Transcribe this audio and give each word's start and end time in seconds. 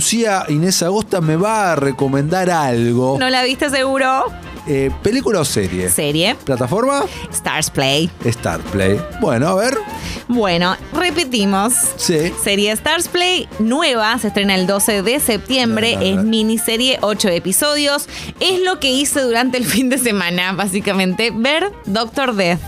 Lucía 0.00 0.44
Inés 0.48 0.84
Agosta 0.84 1.20
me 1.20 1.34
va 1.34 1.72
a 1.72 1.74
recomendar 1.74 2.48
algo. 2.48 3.18
¿No 3.18 3.28
la 3.28 3.42
viste 3.42 3.68
seguro? 3.70 4.26
Eh, 4.68 4.88
¿Película 5.02 5.40
o 5.40 5.44
serie? 5.44 5.88
Serie. 5.88 6.36
¿Plataforma? 6.44 7.06
Stars 7.32 7.70
Play. 7.70 8.08
Star 8.24 8.60
Play. 8.60 9.00
Bueno, 9.20 9.48
a 9.48 9.54
ver. 9.56 9.76
Bueno, 10.28 10.76
repetimos. 10.92 11.72
Sí. 11.96 12.32
Serie 12.40 12.70
Stars 12.70 13.08
Play 13.08 13.48
nueva, 13.58 14.16
se 14.20 14.28
estrena 14.28 14.54
el 14.54 14.68
12 14.68 15.02
de 15.02 15.18
septiembre, 15.18 15.98
es 16.00 16.22
miniserie, 16.22 16.98
8 17.00 17.28
episodios. 17.30 18.08
Es 18.38 18.60
lo 18.60 18.78
que 18.78 18.92
hice 18.92 19.22
durante 19.22 19.58
el 19.58 19.64
fin 19.66 19.88
de 19.88 19.98
semana, 19.98 20.52
básicamente, 20.52 21.32
ver 21.34 21.72
Doctor 21.86 22.36
Death. 22.36 22.60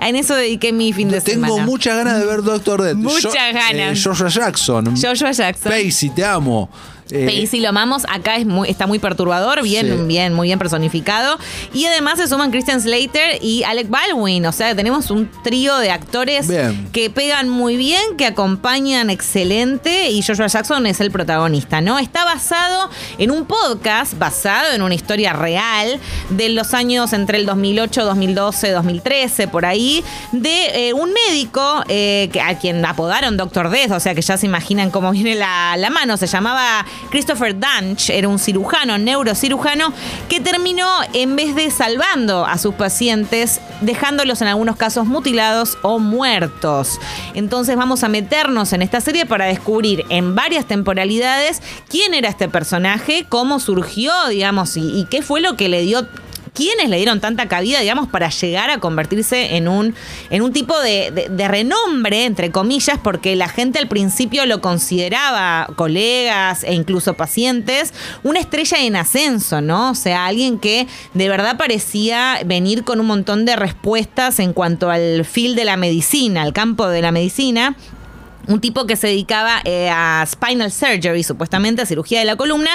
En 0.00 0.16
eso 0.16 0.34
dediqué 0.34 0.72
mi 0.72 0.92
fin 0.92 1.08
de 1.10 1.20
Tengo 1.20 1.46
semana. 1.46 1.66
muchas 1.66 1.96
ganas 1.96 2.18
de 2.18 2.26
ver 2.26 2.42
Doctor 2.42 2.82
Death. 2.82 2.96
Muchas 2.96 3.34
ganas. 3.34 3.98
eh, 3.98 4.02
Joshua 4.02 4.28
Jackson. 4.28 4.96
Joshua 4.96 5.32
Jackson. 5.32 5.70
Pacey, 5.70 6.10
te 6.10 6.24
amo. 6.24 6.70
Eh, 7.12 7.26
Pacey 7.42 7.60
lo 7.60 7.68
amamos, 7.70 8.04
acá 8.08 8.36
es 8.36 8.46
muy, 8.46 8.68
está 8.68 8.86
muy 8.86 8.98
perturbador, 8.98 9.62
bien, 9.62 9.86
Sí. 9.86 10.04
bien, 10.06 10.34
muy 10.34 10.48
bien 10.48 10.58
personificado. 10.58 11.38
Y 11.72 11.84
además 11.86 12.18
se 12.18 12.28
suman 12.28 12.50
Christian 12.50 12.80
Slater 12.80 13.38
y 13.42 13.62
Alec 13.64 13.88
Baldwin. 13.88 14.46
O 14.46 14.52
sea, 14.52 14.74
tenemos 14.74 15.10
un 15.10 15.30
trío 15.42 15.76
de 15.78 15.90
actores 15.90 16.48
Bien. 16.48 16.88
que 16.92 17.10
pegan 17.10 17.48
muy 17.48 17.76
bien, 17.76 18.00
que 18.16 18.26
acompañan 18.26 19.10
excelente. 19.10 20.10
Y 20.10 20.22
Joshua 20.22 20.46
Jackson 20.46 20.86
es 20.86 21.00
el 21.00 21.10
protagonista, 21.10 21.80
¿no? 21.80 21.98
Está 21.98 22.24
basado 22.24 22.90
en 23.18 23.30
un 23.30 23.46
podcast, 23.46 24.18
basado 24.18 24.72
en 24.72 24.82
una 24.82 24.94
historia 24.94 25.32
real 25.32 25.98
de 26.30 26.48
los 26.50 26.74
años 26.74 27.12
entre 27.12 27.38
el 27.38 27.46
2008, 27.46 28.04
2012, 28.04 28.70
2013, 28.70 29.48
por 29.48 29.64
ahí, 29.64 30.04
de 30.32 30.88
eh, 30.88 30.92
un 30.94 31.10
médico 31.28 31.82
eh, 31.88 32.28
que, 32.32 32.40
a 32.40 32.58
quien 32.58 32.84
apodaron 32.84 33.36
Doctor 33.36 33.70
Death, 33.70 33.92
o 33.92 34.00
sea 34.00 34.14
que 34.14 34.22
ya 34.22 34.36
se 34.36 34.46
imaginan 34.46 34.90
cómo 34.90 35.10
viene 35.12 35.34
la, 35.34 35.76
la 35.76 35.90
mano. 35.90 36.16
Se 36.16 36.26
llamaba 36.26 36.84
Christopher 37.10 37.56
Dunch, 37.58 38.10
era 38.10 38.28
un 38.28 38.38
cirujano, 38.38 38.98
neurocirujano, 38.98 39.92
que 40.28 40.40
terminó, 40.40 40.88
en 41.12 41.36
vez 41.36 41.54
de 41.54 41.70
salvando 41.70 42.44
a 42.44 42.58
sus 42.58 42.74
pacientes, 42.74 43.60
dejándolos 43.80 44.42
en 44.42 44.48
algunos 44.48 44.76
casos 44.76 45.06
mutilados 45.06 45.78
o 45.82 45.98
muertos. 45.98 46.98
Entonces 47.34 47.76
vamos 47.76 48.04
a 48.04 48.08
meternos 48.08 48.72
en 48.72 48.82
esta 48.82 49.00
serie 49.00 49.26
para 49.26 49.46
descubrir 49.46 50.04
en 50.08 50.34
varias 50.34 50.66
temporalidades 50.66 51.62
quién 51.88 52.14
era 52.14 52.28
este 52.28 52.48
personaje, 52.48 53.26
cómo 53.28 53.60
surgió, 53.60 54.12
digamos, 54.28 54.76
y, 54.76 55.00
y 55.00 55.06
qué 55.06 55.22
fue 55.22 55.40
lo 55.40 55.56
que 55.56 55.68
le 55.68 55.82
dio 55.82 56.06
¿Quiénes 56.52 56.88
le 56.88 56.96
dieron 56.96 57.20
tanta 57.20 57.46
cabida, 57.48 57.80
digamos, 57.80 58.08
para 58.08 58.28
llegar 58.30 58.70
a 58.70 58.78
convertirse 58.78 59.56
en 59.56 59.68
un, 59.68 59.94
en 60.30 60.42
un 60.42 60.52
tipo 60.52 60.78
de, 60.80 61.10
de- 61.10 61.28
de 61.28 61.48
renombre, 61.48 62.24
entre 62.24 62.50
comillas, 62.50 62.98
porque 63.02 63.36
la 63.36 63.48
gente 63.48 63.78
al 63.78 63.88
principio 63.88 64.44
lo 64.46 64.60
consideraba, 64.60 65.68
colegas 65.76 66.64
e 66.64 66.74
incluso 66.74 67.14
pacientes, 67.14 67.94
una 68.22 68.40
estrella 68.40 68.78
en 68.80 68.96
ascenso, 68.96 69.60
¿no? 69.60 69.90
O 69.90 69.94
sea, 69.94 70.26
alguien 70.26 70.58
que 70.58 70.86
de 71.14 71.28
verdad 71.28 71.56
parecía 71.56 72.38
venir 72.44 72.84
con 72.84 73.00
un 73.00 73.06
montón 73.06 73.44
de 73.44 73.56
respuestas 73.56 74.38
en 74.40 74.52
cuanto 74.52 74.90
al 74.90 75.24
fil 75.24 75.54
de 75.54 75.64
la 75.64 75.76
medicina, 75.76 76.42
al 76.42 76.52
campo 76.52 76.88
de 76.88 77.02
la 77.02 77.12
medicina. 77.12 77.76
Un 78.48 78.60
tipo 78.60 78.86
que 78.86 78.96
se 78.96 79.06
dedicaba 79.08 79.60
eh, 79.64 79.88
a 79.92 80.24
spinal 80.26 80.72
surgery, 80.72 81.22
supuestamente 81.22 81.82
a 81.82 81.86
cirugía 81.86 82.18
de 82.20 82.24
la 82.24 82.36
columna, 82.36 82.70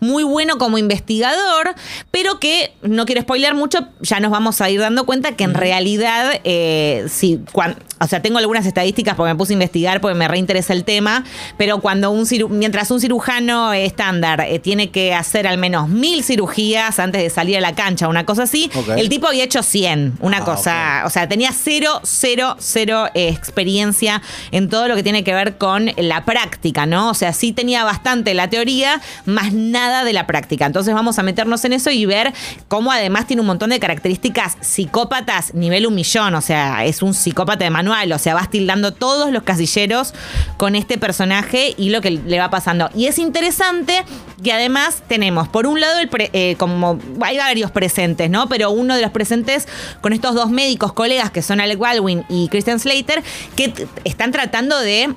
muy 0.00 0.22
bueno 0.24 0.58
como 0.58 0.78
investigador, 0.78 1.74
pero 2.10 2.38
que 2.38 2.74
no 2.82 3.06
quiero 3.06 3.22
spoilear 3.22 3.54
mucho, 3.54 3.88
ya 4.00 4.20
nos 4.20 4.30
vamos 4.30 4.60
a 4.60 4.70
ir 4.70 4.80
dando 4.80 5.04
cuenta 5.06 5.32
que 5.32 5.44
en 5.44 5.54
realidad, 5.54 6.32
eh, 6.44 7.06
cuan- 7.52 7.76
o 7.98 8.06
sea, 8.06 8.20
tengo 8.20 8.38
algunas 8.38 8.66
estadísticas 8.66 9.14
porque 9.14 9.32
me 9.32 9.38
puse 9.38 9.52
a 9.52 9.54
investigar 9.54 10.00
porque 10.02 10.14
me 10.14 10.28
reinteresa 10.28 10.74
el 10.74 10.84
tema, 10.84 11.24
pero 11.56 11.80
cuando 11.80 12.10
un 12.10 12.26
ciru- 12.26 12.48
mientras 12.50 12.90
un 12.90 13.00
cirujano 13.00 13.72
estándar 13.72 14.42
eh, 14.42 14.58
tiene 14.58 14.90
que 14.90 15.14
hacer 15.14 15.46
al 15.46 15.56
menos 15.56 15.88
mil 15.88 16.22
cirugías 16.22 16.98
antes 16.98 17.22
de 17.22 17.30
salir 17.30 17.56
a 17.56 17.60
la 17.60 17.74
cancha, 17.74 18.08
una 18.08 18.26
cosa 18.26 18.42
así, 18.42 18.70
el 18.98 19.08
tipo 19.08 19.26
había 19.28 19.44
hecho 19.44 19.62
100, 19.62 20.18
una 20.20 20.38
Ah, 20.38 20.44
cosa, 20.44 21.02
o 21.06 21.10
sea, 21.10 21.26
tenía 21.28 21.50
cero, 21.52 22.00
cero, 22.04 22.56
cero 22.58 23.06
experiencia 23.14 24.20
en 24.50 24.68
todo 24.68 24.88
lo 24.88 24.94
que 24.96 25.02
tiene 25.06 25.22
que 25.22 25.34
ver 25.34 25.56
con 25.56 25.92
la 25.98 26.24
práctica, 26.24 26.84
¿no? 26.84 27.10
O 27.10 27.14
sea, 27.14 27.32
sí 27.32 27.52
tenía 27.52 27.84
bastante 27.84 28.34
la 28.34 28.50
teoría, 28.50 29.00
más 29.24 29.52
nada 29.52 30.02
de 30.02 30.12
la 30.12 30.26
práctica. 30.26 30.66
Entonces 30.66 30.94
vamos 30.94 31.20
a 31.20 31.22
meternos 31.22 31.64
en 31.64 31.74
eso 31.74 31.92
y 31.92 32.06
ver 32.06 32.34
cómo 32.66 32.90
además 32.90 33.28
tiene 33.28 33.40
un 33.42 33.46
montón 33.46 33.70
de 33.70 33.78
características 33.78 34.56
psicópatas 34.60 35.54
nivel 35.54 35.86
un 35.86 35.94
millón, 35.94 36.34
o 36.34 36.40
sea, 36.40 36.84
es 36.84 37.02
un 37.02 37.14
psicópata 37.14 37.64
de 37.64 37.70
manual, 37.70 38.10
o 38.10 38.18
sea, 38.18 38.34
vas 38.34 38.50
tildando 38.50 38.92
todos 38.92 39.30
los 39.30 39.44
casilleros 39.44 40.12
con 40.56 40.74
este 40.74 40.98
personaje 40.98 41.72
y 41.78 41.90
lo 41.90 42.00
que 42.00 42.10
le 42.10 42.40
va 42.40 42.50
pasando. 42.50 42.90
Y 42.92 43.06
es 43.06 43.20
interesante 43.20 44.02
que 44.42 44.52
además 44.52 45.02
tenemos, 45.08 45.48
por 45.48 45.66
un 45.66 45.80
lado, 45.80 45.98
el 45.98 46.08
pre- 46.08 46.30
eh, 46.32 46.56
como 46.58 46.98
hay 47.22 47.38
varios 47.38 47.70
presentes, 47.70 48.28
¿no? 48.28 48.48
Pero 48.48 48.70
uno 48.70 48.94
de 48.94 49.02
los 49.02 49.10
presentes 49.10 49.66
con 50.00 50.12
estos 50.12 50.34
dos 50.34 50.50
médicos 50.50 50.92
colegas 50.92 51.30
que 51.30 51.42
son 51.42 51.60
Alec 51.60 51.78
Baldwin 51.78 52.24
y 52.28 52.48
Christian 52.48 52.78
Slater, 52.78 53.22
que 53.56 53.72
están 54.04 54.32
tratando 54.32 54.78
de 54.80 55.14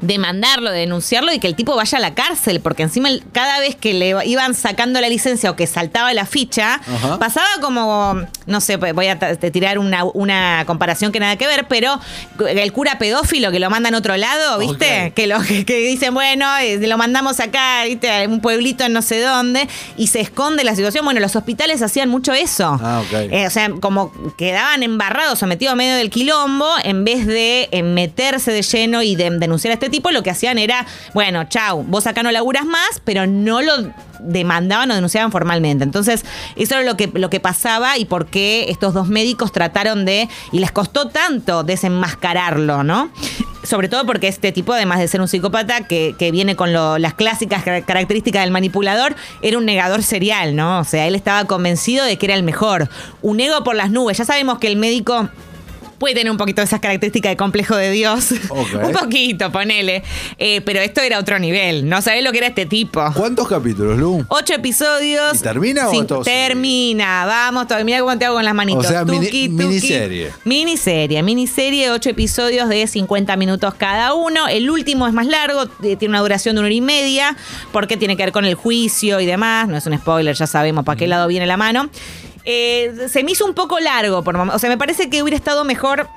demandarlo, 0.00 0.70
de 0.70 0.80
denunciarlo 0.80 1.32
y 1.32 1.38
que 1.38 1.46
el 1.46 1.54
tipo 1.54 1.74
vaya 1.74 1.98
a 1.98 2.00
la 2.00 2.14
cárcel, 2.14 2.60
porque 2.60 2.82
encima 2.82 3.08
el- 3.08 3.22
cada 3.32 3.60
vez 3.60 3.74
que 3.76 3.94
le 3.94 4.14
iban 4.26 4.54
sacando 4.54 5.00
la 5.00 5.08
licencia 5.08 5.50
o 5.50 5.56
que 5.56 5.66
saltaba 5.66 6.12
la 6.12 6.26
ficha, 6.26 6.74
Ajá. 6.74 7.18
pasaba 7.18 7.46
como, 7.60 8.20
no 8.46 8.60
sé, 8.60 8.78
pues 8.78 8.92
voy 8.94 9.06
a 9.08 9.18
tirar 9.18 9.78
una, 9.78 10.04
una 10.04 10.64
comparación 10.66 11.12
que 11.12 11.20
nada 11.20 11.36
que 11.36 11.46
ver, 11.46 11.66
pero 11.68 11.98
el 12.48 12.72
cura 12.72 12.98
pedófilo 12.98 13.50
que 13.50 13.58
lo 13.58 13.70
mandan 13.70 13.94
a 13.94 13.98
otro 13.98 14.16
lado, 14.16 14.58
¿viste? 14.58 15.12
Que, 15.14 15.26
lo, 15.26 15.40
que, 15.40 15.78
dicen, 15.78 16.12
bueno, 16.14 16.46
eh, 16.58 16.78
lo 16.86 16.98
mandamos 16.98 17.40
acá, 17.40 17.84
¿viste? 17.84 18.10
A 18.10 18.28
un 18.28 18.40
pueblito 18.40 18.84
en 18.84 18.92
no 18.92 19.02
sé 19.02 19.20
dónde, 19.20 19.68
y 19.96 20.08
se 20.08 20.20
esconde 20.20 20.64
la 20.64 20.74
situación. 20.76 21.04
Bueno, 21.04 21.20
los 21.20 21.36
hospitales 21.36 21.82
hacían 21.82 22.08
mucho 22.08 22.32
eso. 22.32 22.78
Ah, 22.82 23.02
ok. 23.06 23.12
Eh, 23.32 23.46
o 23.46 23.50
sea, 23.50 23.70
como 23.80 24.12
quedaban 24.36 24.82
embarrados 24.82 25.42
o 25.42 25.46
metidos 25.46 25.72
a 25.72 25.76
medio 25.76 25.96
del 25.96 26.10
quilombo, 26.10 26.68
en 26.84 27.04
vez 27.04 27.26
de 27.26 27.68
eh, 27.72 27.82
meterse 27.82 28.52
de 28.52 28.62
lleno 28.62 29.02
y 29.02 29.16
de 29.16 29.30
denunciar 29.30 29.70
a 29.70 29.74
este 29.74 29.85
tipo, 29.90 30.10
lo 30.10 30.22
que 30.22 30.30
hacían 30.30 30.58
era, 30.58 30.86
bueno, 31.14 31.44
chau, 31.44 31.82
vos 31.84 32.06
acá 32.06 32.22
no 32.22 32.30
laburas 32.30 32.64
más, 32.64 33.00
pero 33.04 33.26
no 33.26 33.62
lo 33.62 33.72
demandaban 34.20 34.90
o 34.90 34.94
denunciaban 34.94 35.30
formalmente. 35.30 35.84
Entonces, 35.84 36.24
eso 36.56 36.74
era 36.74 36.84
lo 36.84 36.96
que, 36.96 37.10
lo 37.12 37.28
que 37.30 37.40
pasaba 37.40 37.98
y 37.98 38.04
por 38.04 38.26
qué 38.26 38.66
estos 38.70 38.94
dos 38.94 39.08
médicos 39.08 39.52
trataron 39.52 40.04
de, 40.04 40.28
y 40.52 40.58
les 40.58 40.72
costó 40.72 41.08
tanto 41.08 41.62
desenmascararlo, 41.64 42.82
¿no? 42.82 43.10
Sobre 43.62 43.88
todo 43.88 44.06
porque 44.06 44.28
este 44.28 44.52
tipo, 44.52 44.72
además 44.72 45.00
de 45.00 45.08
ser 45.08 45.20
un 45.20 45.28
psicópata 45.28 45.80
que, 45.88 46.14
que 46.18 46.30
viene 46.30 46.54
con 46.54 46.72
las 46.72 47.14
clásicas 47.14 47.64
car- 47.64 47.84
características 47.84 48.42
del 48.42 48.52
manipulador, 48.52 49.16
era 49.42 49.58
un 49.58 49.64
negador 49.64 50.02
serial, 50.02 50.54
¿no? 50.54 50.78
O 50.78 50.84
sea, 50.84 51.06
él 51.06 51.14
estaba 51.16 51.44
convencido 51.46 52.04
de 52.04 52.16
que 52.16 52.26
era 52.26 52.36
el 52.36 52.44
mejor. 52.44 52.88
Un 53.22 53.40
ego 53.40 53.64
por 53.64 53.74
las 53.74 53.90
nubes. 53.90 54.18
Ya 54.18 54.24
sabemos 54.24 54.58
que 54.58 54.68
el 54.68 54.76
médico 54.76 55.28
puede 55.98 56.14
tener 56.14 56.30
un 56.30 56.36
poquito 56.36 56.60
de 56.60 56.66
esas 56.66 56.80
características 56.80 57.30
de 57.32 57.36
complejo 57.36 57.76
de 57.76 57.90
Dios. 57.90 58.32
Un 58.50 58.92
poquito, 58.92 59.50
ponele. 59.50 60.02
Eh, 60.38 60.60
pero 60.62 60.80
esto 60.80 61.00
era 61.00 61.18
otro 61.18 61.38
nivel. 61.38 61.88
No 61.88 62.02
sabés 62.02 62.22
lo 62.24 62.32
que 62.32 62.38
era 62.38 62.46
este 62.48 62.66
tipo. 62.66 63.02
¿Cuántos 63.14 63.48
capítulos, 63.48 63.98
Lu? 63.98 64.24
Ocho 64.28 64.54
episodios. 64.54 65.38
¿Y 65.40 65.42
termina 65.42 65.88
o 65.88 66.04
todo 66.06 66.24
sigue? 66.24 66.36
Termina. 66.36 67.24
Vamos, 67.26 67.64
todavía 67.66 67.84
mira 67.84 68.00
cómo 68.00 68.18
te 68.18 68.24
hago 68.26 68.36
con 68.36 68.44
las 68.44 68.54
manitos. 68.54 68.84
O 68.86 68.88
sea, 68.88 69.04
mini- 69.04 69.26
Tuki, 69.26 69.48
tuki. 69.48 69.64
miniserie. 69.64 70.30
Miniserie. 70.44 71.22
Miniserie, 71.22 71.90
ocho 71.90 72.10
episodios 72.10 72.68
de 72.68 72.86
50 72.86 73.36
minutos 73.36 73.74
cada 73.74 74.14
uno. 74.14 74.48
El 74.48 74.70
último 74.70 75.06
es 75.06 75.14
más 75.14 75.26
largo, 75.26 75.64
eh, 75.82 75.96
tiene 75.96 76.08
una 76.12 76.20
duración 76.20 76.54
de 76.54 76.60
una 76.60 76.66
hora 76.66 76.74
y 76.74 76.80
media, 76.80 77.36
porque 77.72 77.96
tiene 77.96 78.16
que 78.16 78.22
ver 78.24 78.32
con 78.32 78.44
el 78.44 78.54
juicio 78.54 79.20
y 79.20 79.26
demás. 79.26 79.68
No 79.68 79.76
es 79.76 79.86
un 79.86 79.96
spoiler, 79.96 80.34
ya 80.34 80.46
sabemos 80.46 80.84
para 80.84 80.96
qué 80.96 81.06
lado 81.06 81.26
viene 81.28 81.46
la 81.46 81.56
mano. 81.56 81.88
Eh, 82.46 83.08
se 83.08 83.24
me 83.24 83.32
hizo 83.32 83.44
un 83.44 83.54
poco 83.54 83.80
largo, 83.80 84.22
por 84.22 84.36
o 84.36 84.58
sea, 84.58 84.70
me 84.70 84.78
parece 84.78 85.10
que 85.10 85.22
hubiera 85.22 85.36
estado 85.36 85.64
mejor 85.64 86.08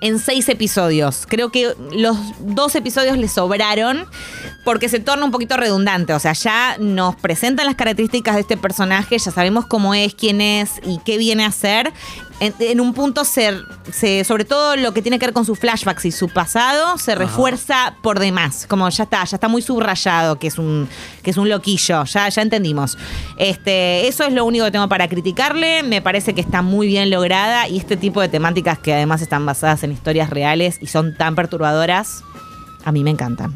en 0.00 0.18
seis 0.18 0.48
episodios. 0.48 1.26
Creo 1.28 1.50
que 1.50 1.74
los 1.92 2.16
dos 2.40 2.74
episodios 2.74 3.16
le 3.16 3.28
sobraron 3.28 4.06
porque 4.64 4.88
se 4.88 4.98
torna 5.00 5.24
un 5.24 5.30
poquito 5.30 5.56
redundante. 5.56 6.12
O 6.12 6.18
sea, 6.18 6.32
ya 6.32 6.76
nos 6.78 7.16
presentan 7.16 7.66
las 7.66 7.76
características 7.76 8.34
de 8.34 8.42
este 8.42 8.56
personaje, 8.56 9.18
ya 9.18 9.30
sabemos 9.30 9.66
cómo 9.66 9.94
es, 9.94 10.14
quién 10.14 10.40
es 10.40 10.80
y 10.84 10.98
qué 11.04 11.18
viene 11.18 11.44
a 11.44 11.48
hacer. 11.48 11.92
En, 12.42 12.52
en 12.58 12.80
un 12.80 12.92
punto, 12.92 13.24
se, 13.24 13.52
se- 13.92 14.24
sobre 14.24 14.44
todo 14.44 14.74
lo 14.76 14.92
que 14.92 15.00
tiene 15.00 15.18
que 15.18 15.26
ver 15.26 15.32
con 15.32 15.44
sus 15.44 15.58
flashbacks 15.58 16.04
y 16.06 16.10
su 16.10 16.28
pasado, 16.28 16.98
se 16.98 17.14
refuerza 17.14 17.94
por 18.02 18.18
demás. 18.18 18.66
Como 18.68 18.88
ya 18.88 19.04
está, 19.04 19.24
ya 19.24 19.36
está 19.36 19.48
muy 19.48 19.62
subrayado 19.62 20.38
que 20.38 20.48
es 20.48 20.58
un, 20.58 20.88
que 21.22 21.30
es 21.30 21.36
un 21.36 21.48
loquillo. 21.48 22.04
Ya, 22.04 22.28
ya 22.28 22.42
entendimos. 22.42 22.98
Este, 23.38 24.08
eso 24.08 24.24
es 24.24 24.32
lo 24.32 24.44
único 24.44 24.64
que 24.64 24.70
tengo 24.72 24.88
para 24.88 25.08
criticarle. 25.08 25.82
Me 25.82 26.02
parece 26.02 26.34
que 26.34 26.40
está 26.40 26.62
muy 26.62 26.86
bien 26.86 27.10
lograda 27.10 27.68
y 27.68 27.78
este 27.78 27.96
tipo 27.96 28.20
de 28.20 28.28
temáticas 28.28 28.78
que 28.78 28.92
además 28.92 29.22
están 29.22 29.46
basadas 29.46 29.82
en 29.84 29.92
historias 29.92 30.28
reales 30.30 30.78
y 30.80 30.86
son 30.88 31.16
tan 31.16 31.34
perturbadoras, 31.34 32.22
a 32.84 32.92
mí 32.92 33.02
me 33.04 33.10
encantan. 33.10 33.50